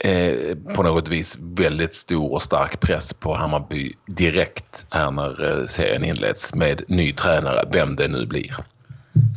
eh, 0.00 0.56
på 0.74 0.82
något 0.82 1.08
vis 1.08 1.38
väldigt 1.40 1.94
stor 1.94 2.32
och 2.32 2.42
stark 2.42 2.80
press 2.80 3.12
på 3.12 3.34
Hammarby 3.34 3.94
direkt 4.06 4.86
här 4.90 5.10
när 5.10 5.60
eh, 5.60 5.64
serien 5.64 6.04
inleds 6.04 6.54
med 6.54 6.82
ny 6.88 7.12
tränare, 7.12 7.68
vem 7.72 7.96
det 7.96 8.08
nu 8.08 8.26
blir. 8.26 8.54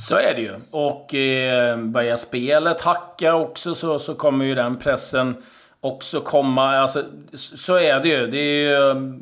Så 0.08 0.16
är 0.16 0.34
det 0.36 0.42
ju. 0.42 0.54
Och 0.72 1.16
eh, 1.16 1.78
börjar 1.78 2.18
spelet 2.18 2.82
hacka 2.82 3.36
också 3.36 3.76
så, 3.76 4.00
så 4.00 4.16
kommer 4.16 4.46
ju 4.46 4.56
den 4.56 4.78
pressen 4.78 5.36
också 5.80 6.22
komma. 6.22 6.78
Alltså, 6.78 7.04
så 7.34 7.76
är 7.76 8.00
det 8.00 8.08
ju. 8.10 8.28
Det, 8.28 8.38
är 8.38 8.70
ju, 8.70 9.20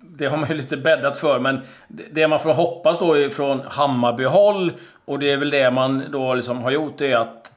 det 0.00 0.26
har 0.26 0.36
man 0.36 0.48
ju 0.48 0.54
lite 0.54 0.76
bäddat 0.76 1.18
för. 1.18 1.38
Men 1.38 1.60
det 1.88 2.28
man 2.28 2.40
får 2.40 2.54
hoppas 2.54 2.98
då 2.98 3.30
från 3.30 3.60
Hammarby-håll 3.68 4.72
och 5.04 5.18
det 5.18 5.32
är 5.32 5.36
väl 5.36 5.50
det 5.50 5.70
man 5.70 6.04
då 6.12 6.34
liksom 6.34 6.62
har 6.62 6.70
gjort, 6.70 7.00
är 7.00 7.16
att 7.16 7.52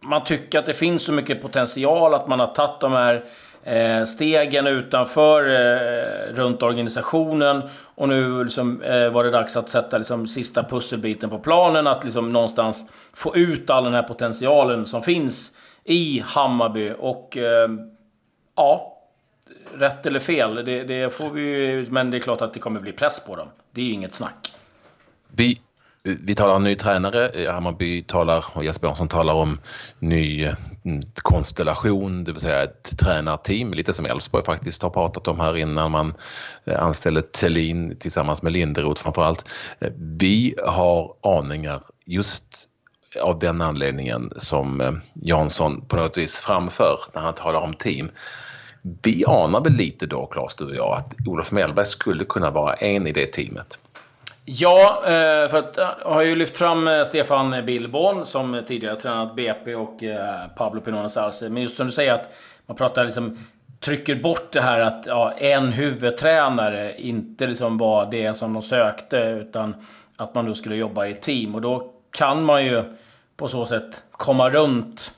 man 0.00 0.24
tycker 0.24 0.58
att 0.58 0.66
det 0.66 0.74
finns 0.74 1.02
så 1.02 1.12
mycket 1.12 1.42
potential 1.42 2.14
att 2.14 2.28
man 2.28 2.40
har 2.40 2.46
tagit 2.46 2.80
de 2.80 2.92
här 2.92 3.24
eh, 3.64 4.04
stegen 4.04 4.66
utanför 4.66 5.48
eh, 5.48 6.34
runt 6.34 6.62
organisationen. 6.62 7.62
Och 7.94 8.08
nu 8.08 8.44
liksom, 8.44 8.82
eh, 8.82 9.10
var 9.10 9.24
det 9.24 9.30
dags 9.30 9.56
att 9.56 9.70
sätta 9.70 9.98
liksom, 9.98 10.28
sista 10.28 10.62
pusselbiten 10.62 11.30
på 11.30 11.38
planen. 11.38 11.86
Att 11.86 12.04
liksom, 12.04 12.32
någonstans 12.32 12.90
få 13.12 13.36
ut 13.36 13.70
all 13.70 13.84
den 13.84 13.94
här 13.94 14.02
potentialen 14.02 14.86
som 14.86 15.02
finns 15.02 15.56
i 15.84 16.22
Hammarby. 16.26 16.92
Och 16.98 17.36
eh, 17.36 17.68
ja, 18.56 18.96
rätt 19.74 20.06
eller 20.06 20.20
fel, 20.20 20.64
det, 20.64 20.84
det 20.84 21.14
får 21.14 21.30
vi 21.30 21.42
ju, 21.42 21.86
Men 21.90 22.10
det 22.10 22.16
är 22.16 22.20
klart 22.20 22.42
att 22.42 22.54
det 22.54 22.60
kommer 22.60 22.80
bli 22.80 22.92
press 22.92 23.24
på 23.26 23.36
dem. 23.36 23.48
Det 23.70 23.80
är 23.80 23.84
ju 23.84 23.92
inget 23.92 24.14
snack. 24.14 24.54
Det 25.28 25.56
Eh, 26.04 26.14
vi 26.20 26.34
talar 26.34 26.54
om 26.54 26.64
ny 26.64 26.76
tränare, 26.76 27.28
eh, 27.28 27.52
Hammarby 27.52 28.02
talar 28.02 28.44
och 28.54 28.64
Jesper 28.64 28.88
Jansson 28.88 29.08
talar 29.08 29.34
om 29.34 29.58
ny 29.98 30.44
mm, 30.84 31.02
konstellation, 31.14 32.24
det 32.24 32.32
vill 32.32 32.40
säga 32.40 32.62
ett 32.62 32.98
tränarteam, 32.98 33.72
lite 33.72 33.94
som 33.94 34.06
Elfsborg 34.06 34.44
faktiskt 34.44 34.82
har 34.82 34.90
pratat 34.90 35.28
om 35.28 35.40
här 35.40 35.56
innan 35.56 35.90
man 35.90 36.14
eh, 36.64 36.82
anställde 36.82 37.22
Tellin 37.22 37.96
tillsammans 37.96 38.42
med 38.42 38.52
Linderoth 38.52 39.02
framför 39.02 39.22
allt. 39.22 39.48
Vi 39.96 40.54
har 40.66 41.14
aningar 41.22 41.82
just 42.06 42.68
av 43.22 43.38
den 43.38 43.60
anledningen 43.60 44.32
som 44.36 45.00
Jansson 45.14 45.80
på 45.88 45.96
något 45.96 46.18
vis 46.18 46.38
framför 46.38 46.98
när 47.14 47.20
han 47.22 47.34
talar 47.34 47.60
om 47.60 47.74
team. 47.74 48.10
Vi 48.82 49.24
anar 49.26 49.60
väl 49.60 49.72
lite 49.72 50.06
då, 50.06 50.26
Claes, 50.26 50.54
du 50.56 50.64
och 50.64 50.74
jag, 50.74 50.96
att 50.96 51.14
Olof 51.26 51.52
Mellberg 51.52 51.86
skulle 51.86 52.24
kunna 52.24 52.50
vara 52.50 52.74
en 52.74 53.06
i 53.06 53.12
det 53.12 53.26
teamet. 53.26 53.78
Ja, 54.44 55.02
eh, 55.04 55.48
för 55.48 55.58
att 55.58 55.74
jag 55.76 56.10
har 56.10 56.22
ju 56.22 56.34
lyft 56.34 56.56
fram 56.56 56.88
eh, 56.88 57.04
Stefan 57.04 57.66
Billborn 57.66 58.26
som 58.26 58.62
tidigare 58.66 58.96
tränat 58.96 59.36
BP 59.36 59.74
och 59.74 60.02
Pablo 60.56 60.80
Pinones 60.80 61.16
Arce. 61.16 61.48
Men 61.48 61.62
just 61.62 61.76
som 61.76 61.86
du 61.86 61.92
säger 61.92 62.12
att 62.12 62.32
man 62.66 62.76
pratar 62.76 63.04
liksom 63.04 63.38
trycker 63.80 64.14
bort 64.14 64.52
det 64.52 64.60
här 64.60 64.80
att 64.80 65.06
ja, 65.06 65.32
en 65.32 65.72
huvudtränare 65.72 67.00
inte 67.00 67.46
liksom 67.46 67.78
var 67.78 68.10
det 68.10 68.34
som 68.34 68.52
de 68.52 68.62
sökte 68.62 69.16
utan 69.16 69.74
att 70.16 70.34
man 70.34 70.46
då 70.46 70.54
skulle 70.54 70.76
jobba 70.76 71.06
i 71.06 71.14
team. 71.14 71.54
Och 71.54 71.60
då 71.60 71.92
kan 72.10 72.44
man 72.44 72.64
ju 72.64 72.84
på 73.36 73.48
så 73.48 73.66
sätt 73.66 74.02
komma 74.10 74.50
runt 74.50 75.12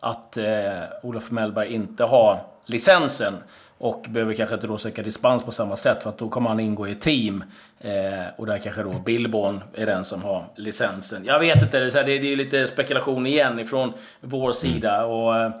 att 0.00 0.36
eh, 0.36 0.82
Olof 1.02 1.30
Mellberg 1.30 1.74
inte 1.74 2.04
har 2.04 2.38
licensen. 2.64 3.34
Och 3.78 4.06
behöver 4.08 4.34
kanske 4.34 4.54
inte 4.54 4.66
då 4.66 4.78
söka 4.78 5.02
dispens 5.02 5.42
på 5.42 5.52
samma 5.52 5.76
sätt 5.76 6.02
för 6.02 6.10
att 6.10 6.18
då 6.18 6.28
kommer 6.28 6.48
han 6.48 6.60
ingå 6.60 6.88
i 6.88 6.92
ett 6.92 7.00
team. 7.00 7.44
Eh, 7.80 8.24
och 8.36 8.46
där 8.46 8.58
kanske 8.58 8.82
då 8.82 8.92
Billborn 9.04 9.62
är 9.74 9.86
den 9.86 10.04
som 10.04 10.22
har 10.22 10.44
licensen. 10.56 11.24
Jag 11.24 11.38
vet 11.38 11.62
inte, 11.62 11.80
det 11.80 11.94
är, 11.94 12.04
det 12.04 12.32
är 12.32 12.36
lite 12.36 12.66
spekulation 12.66 13.26
igen 13.26 13.60
ifrån 13.60 13.92
vår 14.20 14.52
sida. 14.52 15.04
Och, 15.04 15.36
eh, 15.36 15.52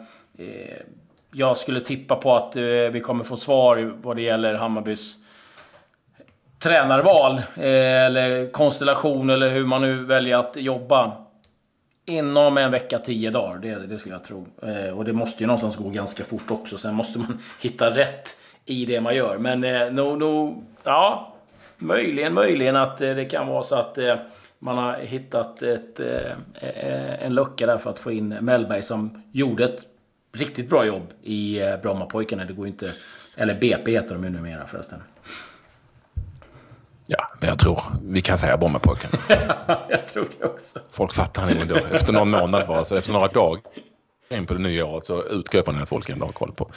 jag 1.32 1.58
skulle 1.58 1.80
tippa 1.80 2.16
på 2.16 2.36
att 2.36 2.56
eh, 2.56 2.62
vi 2.62 3.00
kommer 3.00 3.24
få 3.24 3.36
svar 3.36 3.92
vad 4.02 4.16
det 4.16 4.22
gäller 4.22 4.54
Hammarbys 4.54 5.14
tränarval. 6.58 7.32
Eh, 7.56 8.04
eller 8.04 8.52
konstellation 8.52 9.30
eller 9.30 9.50
hur 9.50 9.66
man 9.66 9.82
nu 9.82 10.04
väljer 10.04 10.36
att 10.36 10.56
jobba 10.56 11.12
Inom 12.08 12.58
en 12.58 12.70
vecka, 12.70 12.98
tio 12.98 13.30
dagar. 13.30 13.58
Det, 13.58 13.86
det 13.86 13.98
skulle 13.98 14.14
jag 14.14 14.24
tro. 14.24 14.46
Eh, 14.62 14.98
och 14.98 15.04
det 15.04 15.12
måste 15.12 15.42
ju 15.42 15.46
någonstans 15.46 15.76
gå 15.76 15.88
ganska 15.88 16.24
fort 16.24 16.50
också. 16.50 16.78
Sen 16.78 16.94
måste 16.94 17.18
man 17.18 17.38
hitta 17.60 17.90
rätt 17.90 18.40
i 18.64 18.86
det 18.86 19.00
man 19.00 19.14
gör. 19.14 19.38
Men 19.38 19.64
eh, 19.64 19.92
no, 19.92 20.16
no, 20.16 20.64
ja, 20.84 21.34
möjligen, 21.76 22.34
möjligen 22.34 22.76
att 22.76 23.00
eh, 23.00 23.14
det 23.14 23.24
kan 23.24 23.46
vara 23.46 23.62
så 23.62 23.74
att 23.74 23.98
eh, 23.98 24.16
man 24.58 24.78
har 24.78 24.98
hittat 24.98 25.62
ett, 25.62 26.00
eh, 26.00 26.32
eh 26.54 27.24
en 27.24 27.34
lucka 27.34 27.66
där 27.66 27.78
för 27.78 27.90
att 27.90 27.98
få 27.98 28.12
in 28.12 28.28
Mellberg 28.28 28.82
som 28.82 29.22
gjorde 29.32 29.64
ett 29.64 29.80
riktigt 30.32 30.68
bra 30.68 30.86
jobb 30.86 31.12
i 31.22 31.60
eh, 31.60 31.76
Brommapojkarna. 31.76 32.44
Det 32.44 32.52
går 32.52 32.66
inte... 32.66 32.92
Eller 33.36 33.54
BP 33.54 33.90
heter 33.90 34.14
de 34.14 34.24
ju 34.24 34.30
numera 34.30 34.66
förresten. 34.66 35.02
Ja, 37.10 37.28
men 37.40 37.48
jag 37.48 37.58
tror 37.58 37.82
vi 38.02 38.20
kan 38.20 38.38
säga 38.38 38.56
Brommapojken. 38.56 39.10
jag 39.88 40.08
tror 40.08 40.28
det 40.38 40.46
också. 40.46 40.78
Folk 40.90 41.14
fattar 41.14 41.54
nog 41.54 41.68
då. 41.68 41.76
Efter 41.76 42.12
någon 42.12 42.30
månad 42.30 42.68
bara, 42.68 42.84
så 42.84 42.96
efter 42.96 43.12
några 43.12 43.28
dagar 43.28 43.62
in 44.30 44.46
på 44.46 44.54
det 44.54 44.60
nya 44.60 44.86
året 44.86 45.06
så 45.06 45.24
utgår 45.24 45.58
jag 45.58 45.64
från 45.64 45.82
att 45.82 45.88
folk 45.88 46.08
ändå 46.08 46.26
har 46.26 46.32
koll 46.32 46.52
på 46.52 46.70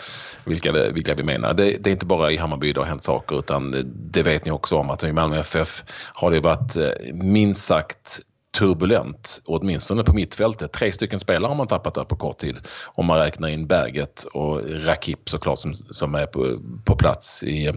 vilka, 0.45 0.71
det, 0.71 0.91
vilka 0.91 1.15
vi 1.15 1.23
menar. 1.23 1.53
Det, 1.53 1.77
det, 1.77 1.89
är 1.89 1.91
inte 1.91 2.05
bara 2.05 2.31
i 2.31 2.38
Hammarby 2.38 2.73
det 2.73 2.79
har 2.79 2.88
hänt 2.88 3.03
saker 3.03 3.39
utan 3.39 3.75
det 3.95 4.23
vet 4.23 4.45
ni 4.45 4.51
också 4.51 4.75
om 4.75 4.89
att 4.89 5.03
i 5.03 5.11
Malmö 5.11 5.39
FF 5.39 5.83
har 6.13 6.31
det 6.31 6.39
varit 6.39 6.75
eh, 6.75 7.13
minst 7.13 7.65
sagt 7.65 8.19
turbulent, 8.57 9.41
åtminstone 9.45 10.03
på 10.03 10.13
mittfältet. 10.13 10.71
Tre 10.71 10.91
stycken 10.91 11.19
spelare 11.19 11.50
har 11.50 11.55
man 11.55 11.67
tappat 11.67 11.93
där 11.93 12.03
på 12.03 12.15
kort 12.15 12.38
tid. 12.38 12.57
Om 12.85 13.05
man 13.05 13.19
räknar 13.19 13.50
in 13.50 13.67
Berget 13.67 14.23
och 14.23 14.61
Rakip 14.85 15.29
såklart 15.29 15.59
som, 15.59 15.73
som 15.73 16.15
är 16.15 16.25
på, 16.25 16.59
på 16.85 16.95
plats 16.95 17.43
i, 17.43 17.71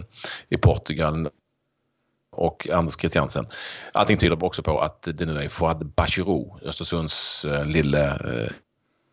i 0.49 0.57
Portugal 0.57 1.29
och 2.35 2.69
Anders 2.69 2.99
Christiansen. 2.99 3.45
Allting 3.93 4.17
tyder 4.17 4.43
också 4.43 4.63
på 4.63 4.81
att 4.81 5.07
det 5.13 5.25
nu 5.25 5.39
är 5.39 5.49
Fouad 5.49 5.85
Bachirou, 5.95 6.59
Östersunds 6.61 7.45
eh, 7.45 7.65
lille 7.65 8.05
eh, 8.05 8.51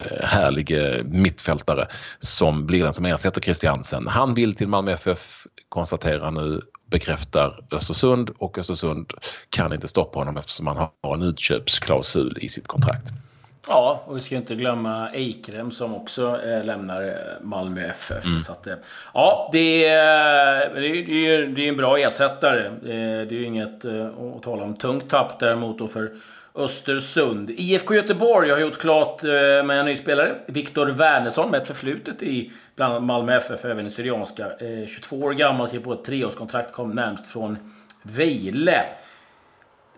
eh, 0.07 0.27
härlige 0.27 1.03
mittfältare 1.05 1.89
som 2.21 2.67
blir 2.67 2.85
den 2.85 2.93
som 2.93 3.05
ersätter 3.05 3.41
Christiansen. 3.41 4.07
Han 4.09 4.35
vill 4.35 4.55
till 4.55 4.69
Malmö 4.69 4.93
FF, 4.93 5.47
konstaterar 5.69 6.31
nu, 6.31 6.61
bekräftar 6.91 7.65
Östersund 7.71 8.31
och 8.39 8.59
Östersund 8.59 9.13
kan 9.49 9.73
inte 9.73 9.89
stoppa 9.89 10.19
honom 10.19 10.37
eftersom 10.37 10.67
han 10.67 10.89
har 11.03 11.15
en 11.15 11.23
utköpsklausul 11.23 12.39
i 12.41 12.49
sitt 12.49 12.67
kontrakt. 12.67 13.13
Ja, 13.69 14.03
och 14.07 14.17
vi 14.17 14.21
ska 14.21 14.37
inte 14.37 14.55
glömma 14.55 15.09
Eikrem 15.11 15.71
som 15.71 15.95
också 15.95 16.41
eh, 16.45 16.65
lämnar 16.65 17.03
eh, 17.03 17.15
Malmö 17.41 17.87
FF. 17.87 18.25
Mm. 18.25 18.41
Så 18.41 18.53
att, 18.53 18.67
eh, 18.67 18.75
ja, 19.15 19.51
det 19.53 19.85
är, 19.85 20.75
det, 20.75 21.27
är, 21.27 21.47
det 21.47 21.65
är 21.65 21.69
en 21.69 21.77
bra 21.77 21.99
ersättare. 21.99 22.67
Eh, 22.67 23.27
det 23.29 23.31
är 23.31 23.33
ju 23.33 23.45
inget 23.45 23.85
eh, 23.85 24.07
att 24.37 24.43
tala 24.43 24.63
om 24.63 24.77
tungt 24.77 25.11
tapp 25.11 25.41
däremot 25.41 25.79
då 25.79 25.89
för 25.89 26.11
Östersund. 26.55 27.51
IFK 27.51 27.95
Göteborg 27.95 28.51
har 28.51 28.59
gjort 28.59 28.79
klart 28.79 29.25
eh, 29.25 29.31
med 29.65 29.71
en 29.71 29.87
ny 29.87 29.97
spelare. 29.97 30.35
Viktor 30.47 30.87
Wernersson 30.87 31.51
med 31.51 31.63
ett 31.63 31.67
förflutet 31.67 32.23
i 32.23 32.53
bland 32.77 32.93
annat 32.93 33.07
Malmö 33.07 33.37
FF, 33.37 33.65
även 33.65 33.87
i 33.87 33.91
Syrianska. 33.91 34.51
22 34.89 35.17
år 35.17 35.33
gammal, 35.33 35.69
skriver 35.69 35.85
på 35.85 35.93
ett 35.93 36.05
treårskontrakt, 36.05 36.73
kom 36.73 36.91
närmst 36.91 37.27
från 37.27 37.59
Vejle. 38.03 38.85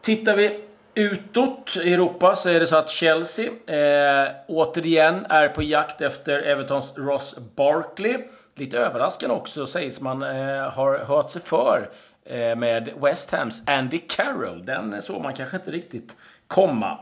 Tittar 0.01 0.37
vi 0.37 0.61
Utåt 0.95 1.77
i 1.77 1.95
Europa 1.95 2.37
så 2.37 2.49
är 2.49 2.61
det 2.61 2.67
så 2.67 2.77
att 2.77 2.91
Chelsea 2.91 3.47
eh, 3.67 4.33
återigen 4.47 5.27
är 5.29 5.49
på 5.49 5.63
jakt 5.63 6.01
efter 6.01 6.43
Evertons 6.43 6.93
Ross 6.97 7.37
Barkley. 7.57 8.17
Lite 8.57 8.79
överraskande 8.79 9.35
också 9.35 9.67
sägs 9.67 10.01
man 10.01 10.23
eh, 10.23 10.71
har 10.71 10.99
hört 10.99 11.31
sig 11.31 11.43
för 11.43 11.89
eh, 12.25 12.57
med 12.57 12.91
West 13.03 13.31
Hams 13.31 13.63
Andy 13.67 13.99
Carroll. 13.99 14.67
Den 14.67 15.03
såg 15.03 15.23
man 15.23 15.35
kanske 15.35 15.57
inte 15.57 15.71
riktigt 15.71 16.13
komma. 16.47 16.99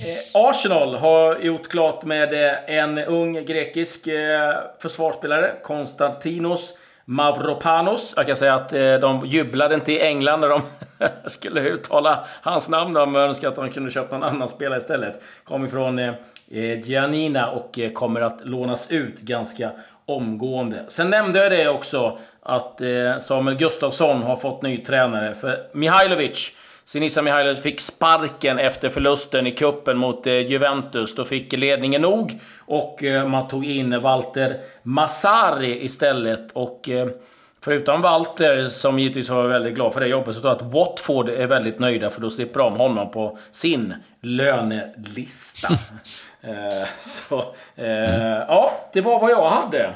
Eh, 0.00 0.40
Arsenal 0.40 0.94
har 0.94 1.38
gjort 1.38 1.68
klart 1.68 2.04
med 2.04 2.32
eh, 2.32 2.76
en 2.78 2.98
ung 2.98 3.44
grekisk 3.44 4.06
eh, 4.06 4.54
försvarsspelare, 4.78 5.52
Konstantinos 5.62 6.74
Mavropanos. 7.04 8.12
Jag 8.16 8.26
kan 8.26 8.36
säga 8.36 8.54
att 8.54 8.72
eh, 8.72 8.94
de 8.94 9.26
jublade 9.26 9.74
inte 9.74 9.92
i 9.92 10.00
England 10.00 10.40
när 10.40 10.48
de 10.48 10.62
jag 11.00 11.10
skulle 11.32 11.60
uttala 11.60 12.24
hans 12.42 12.68
namn. 12.68 12.94
De 12.94 13.16
önskar 13.16 13.48
att 13.48 13.56
han 13.56 13.70
kunde 13.70 13.90
köpa 13.90 14.18
någon 14.18 14.28
annan 14.28 14.48
spelare 14.48 14.78
istället. 14.78 15.22
Kommer 15.44 15.68
från 15.68 15.98
eh, 15.98 16.14
eh, 16.50 16.80
Giannina 16.80 17.50
och 17.50 17.78
eh, 17.78 17.92
kommer 17.92 18.20
att 18.20 18.40
lånas 18.44 18.90
ut 18.90 19.20
ganska 19.20 19.70
omgående. 20.06 20.84
Sen 20.88 21.10
nämnde 21.10 21.38
jag 21.38 21.52
det 21.52 21.68
också 21.68 22.18
att 22.42 22.80
eh, 22.80 23.18
Samuel 23.20 23.56
Gustafsson 23.56 24.22
har 24.22 24.36
fått 24.36 24.62
ny 24.62 24.78
tränare. 24.78 25.34
För 25.34 25.66
Mihailovic, 25.72 26.56
Sinisa 26.84 27.22
Mihailovic 27.22 27.62
fick 27.62 27.80
sparken 27.80 28.58
efter 28.58 28.88
förlusten 28.88 29.46
i 29.46 29.52
kuppen 29.52 29.98
mot 29.98 30.26
eh, 30.26 30.32
Juventus. 30.32 31.14
Då 31.14 31.24
fick 31.24 31.52
ledningen 31.52 32.02
nog 32.02 32.38
och 32.58 33.04
eh, 33.04 33.28
man 33.28 33.48
tog 33.48 33.64
in 33.64 34.00
Walter 34.00 34.56
Massari 34.82 35.84
istället. 35.84 36.52
Och 36.52 36.88
eh, 36.88 37.08
Förutom 37.62 38.02
Walter, 38.02 38.68
som 38.68 38.98
givetvis 38.98 39.28
var 39.28 39.48
väldigt 39.48 39.74
glad 39.74 39.92
för 39.92 40.00
det 40.00 40.06
jobbet, 40.06 40.34
så 40.34 40.40
tror 40.40 40.52
jag 40.52 40.62
att 40.62 40.72
Watford 40.72 41.28
är 41.28 41.46
väldigt 41.46 41.78
nöjda 41.78 42.10
för 42.10 42.20
då 42.20 42.30
slipper 42.30 42.60
de 42.60 42.76
honom 42.76 43.10
på 43.10 43.38
sin 43.52 43.94
lönelista. 44.20 45.68
eh, 46.40 46.88
så, 46.98 47.38
eh, 47.76 48.14
mm. 48.14 48.44
ja, 48.48 48.90
det 48.92 49.00
var 49.00 49.20
vad 49.20 49.30
jag 49.30 49.50
hade. 49.50 49.94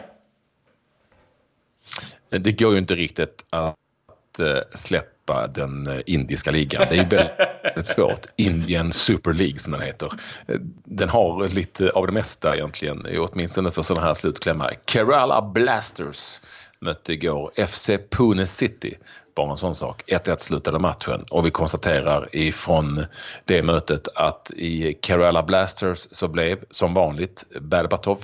Det 2.28 2.52
går 2.52 2.72
ju 2.72 2.78
inte 2.78 2.94
riktigt 2.94 3.44
att 3.50 4.38
eh, 4.38 4.58
släppa 4.74 5.46
den 5.46 5.86
eh, 5.86 6.00
indiska 6.06 6.50
ligan. 6.50 6.84
Det 6.90 6.96
är 6.96 7.02
ju 7.02 7.08
väldigt 7.08 7.86
svårt. 7.96 8.26
Indian 8.36 8.92
Super 8.92 9.32
League 9.32 9.58
som 9.58 9.72
den 9.72 9.82
heter. 9.82 10.12
Eh, 10.46 10.56
den 10.84 11.08
har 11.08 11.48
lite 11.48 11.90
av 11.90 12.06
det 12.06 12.12
mesta 12.12 12.56
egentligen, 12.56 13.06
åtminstone 13.18 13.70
för 13.70 13.82
sådana 13.82 14.06
här 14.06 14.14
slutklämmar. 14.14 14.74
Kerala 14.86 15.42
Blasters 15.42 16.40
mötte 16.80 17.12
igår 17.12 17.52
FC 17.66 17.90
Pune 18.10 18.46
City. 18.46 18.94
Bara 19.34 19.50
en 19.50 19.56
sån 19.56 19.74
sak. 19.74 20.02
1-1 20.06 20.36
slutade 20.38 20.78
matchen 20.78 21.24
och 21.30 21.46
vi 21.46 21.50
konstaterar 21.50 22.28
ifrån 22.36 23.04
det 23.44 23.62
mötet 23.62 24.08
att 24.14 24.50
i 24.56 24.98
Kerala 25.02 25.42
Blasters 25.42 26.08
så 26.10 26.28
blev 26.28 26.58
som 26.70 26.94
vanligt 26.94 27.44
Berbatov 27.60 28.18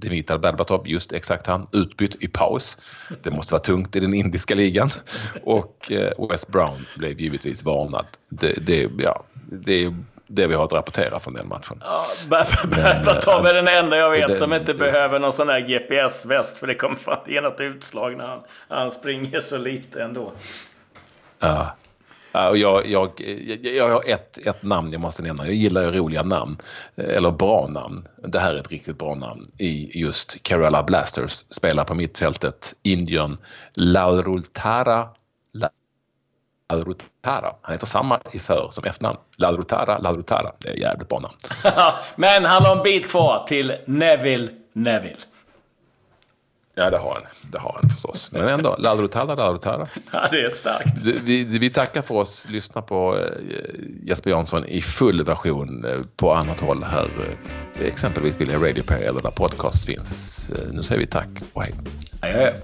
Dimitar 0.00 0.38
Berbatov, 0.38 0.88
just 0.88 1.12
exakt 1.12 1.46
han, 1.46 1.66
utbytt 1.72 2.16
i 2.20 2.28
paus. 2.28 2.78
Det 3.22 3.30
måste 3.30 3.54
vara 3.54 3.62
tungt 3.62 3.96
i 3.96 4.00
den 4.00 4.14
indiska 4.14 4.54
ligan. 4.54 4.90
Och 5.44 5.92
eh, 5.92 6.28
West 6.28 6.48
Brown 6.48 6.86
blev 6.96 7.20
givetvis 7.20 7.62
varnad. 7.62 8.06
Det, 8.28 8.66
det, 8.66 8.90
ja, 8.98 9.24
det 9.52 9.84
är 9.84 9.96
det 10.30 10.46
vi 10.46 10.54
har 10.54 10.64
att 10.64 10.72
rapportera 10.72 11.20
från 11.20 11.34
den 11.34 11.48
matchen. 11.48 11.82
Ja, 11.84 12.06
Berbatov 12.64 13.46
är 13.46 13.54
den 13.54 13.68
enda 13.68 13.96
jag 13.96 14.10
vet 14.10 14.26
det, 14.26 14.36
som 14.36 14.52
inte 14.52 14.72
det, 14.72 14.78
behöver 14.78 15.18
någon 15.18 15.32
sån 15.32 15.48
här 15.48 15.60
GPS-väst. 15.60 16.58
För 16.58 16.66
det 16.66 16.74
kommer 16.74 16.96
fan 16.96 17.18
ge 17.26 17.40
något 17.40 17.60
utslag 17.60 18.16
när 18.16 18.26
han, 18.26 18.40
han 18.68 18.90
springer 18.90 19.40
så 19.40 19.58
lite 19.58 20.02
ändå. 20.02 20.32
Ja, 21.38 21.76
jag, 22.32 22.56
jag, 22.56 22.86
jag, 22.86 23.64
jag 23.64 23.88
har 23.88 24.08
ett, 24.08 24.38
ett 24.38 24.62
namn 24.62 24.92
jag 24.92 25.00
måste 25.00 25.22
nämna. 25.22 25.46
Jag 25.46 25.54
gillar 25.54 25.82
ju 25.82 25.90
roliga 25.90 26.22
namn. 26.22 26.56
Eller 26.96 27.30
bra 27.30 27.68
namn. 27.68 28.06
Det 28.16 28.38
här 28.38 28.54
är 28.54 28.58
ett 28.58 28.70
riktigt 28.70 28.98
bra 28.98 29.14
namn. 29.14 29.42
I 29.58 30.00
just 30.00 30.46
Kerala 30.46 30.82
Blasters. 30.82 31.32
Spelar 31.32 31.84
på 31.84 31.94
mittfältet. 31.94 32.74
Indian 32.82 33.38
Laurultara 33.74 35.08
Ladrutara. 36.70 37.54
Han 37.62 37.72
heter 37.72 37.86
samma 37.86 38.20
i 38.32 38.38
för 38.38 38.68
som 38.70 38.84
efternamn. 38.84 39.18
Ladrutara, 39.36 39.98
Ladrutara. 39.98 40.52
Det 40.58 40.68
är 40.68 40.76
jävligt 40.76 41.08
bra 41.08 41.18
namn. 41.18 41.34
Men 42.16 42.44
han 42.44 42.64
har 42.64 42.76
en 42.76 42.82
bit 42.82 43.08
kvar 43.08 43.44
till 43.48 43.76
Neville 43.86 44.48
Neville. 44.72 45.16
Ja, 46.74 46.90
det 46.90 46.98
har 46.98 47.14
han. 47.14 47.22
Det 47.42 47.58
har 47.58 47.78
han 47.82 47.90
förstås. 47.90 48.32
Men 48.32 48.48
ändå, 48.48 48.76
Ladrotala, 48.78 49.34
Ladrotala. 49.34 49.88
Ja, 50.12 50.28
det 50.30 50.42
är 50.42 50.50
starkt. 50.50 51.06
Vi, 51.06 51.44
vi 51.44 51.70
tackar 51.70 52.02
för 52.02 52.14
oss. 52.14 52.46
Lyssna 52.48 52.82
på 52.82 53.18
eh, 53.18 53.24
Jesper 54.02 54.30
Jansson 54.30 54.64
i 54.64 54.80
full 54.80 55.24
version 55.24 55.84
eh, 55.84 56.00
på 56.16 56.34
annat 56.34 56.60
håll 56.60 56.82
här. 56.84 57.08
Eh, 57.80 57.86
exempelvis 57.86 58.40
via 58.40 58.58
Radio 58.58 58.82
Play 58.82 59.04
eller 59.04 59.22
där 59.22 59.30
podcast 59.30 59.86
finns. 59.86 60.50
Nu 60.72 60.82
säger 60.82 61.00
vi 61.00 61.06
tack 61.06 61.28
och 61.52 61.62
hej. 61.62 61.74
Hej. 62.22 62.54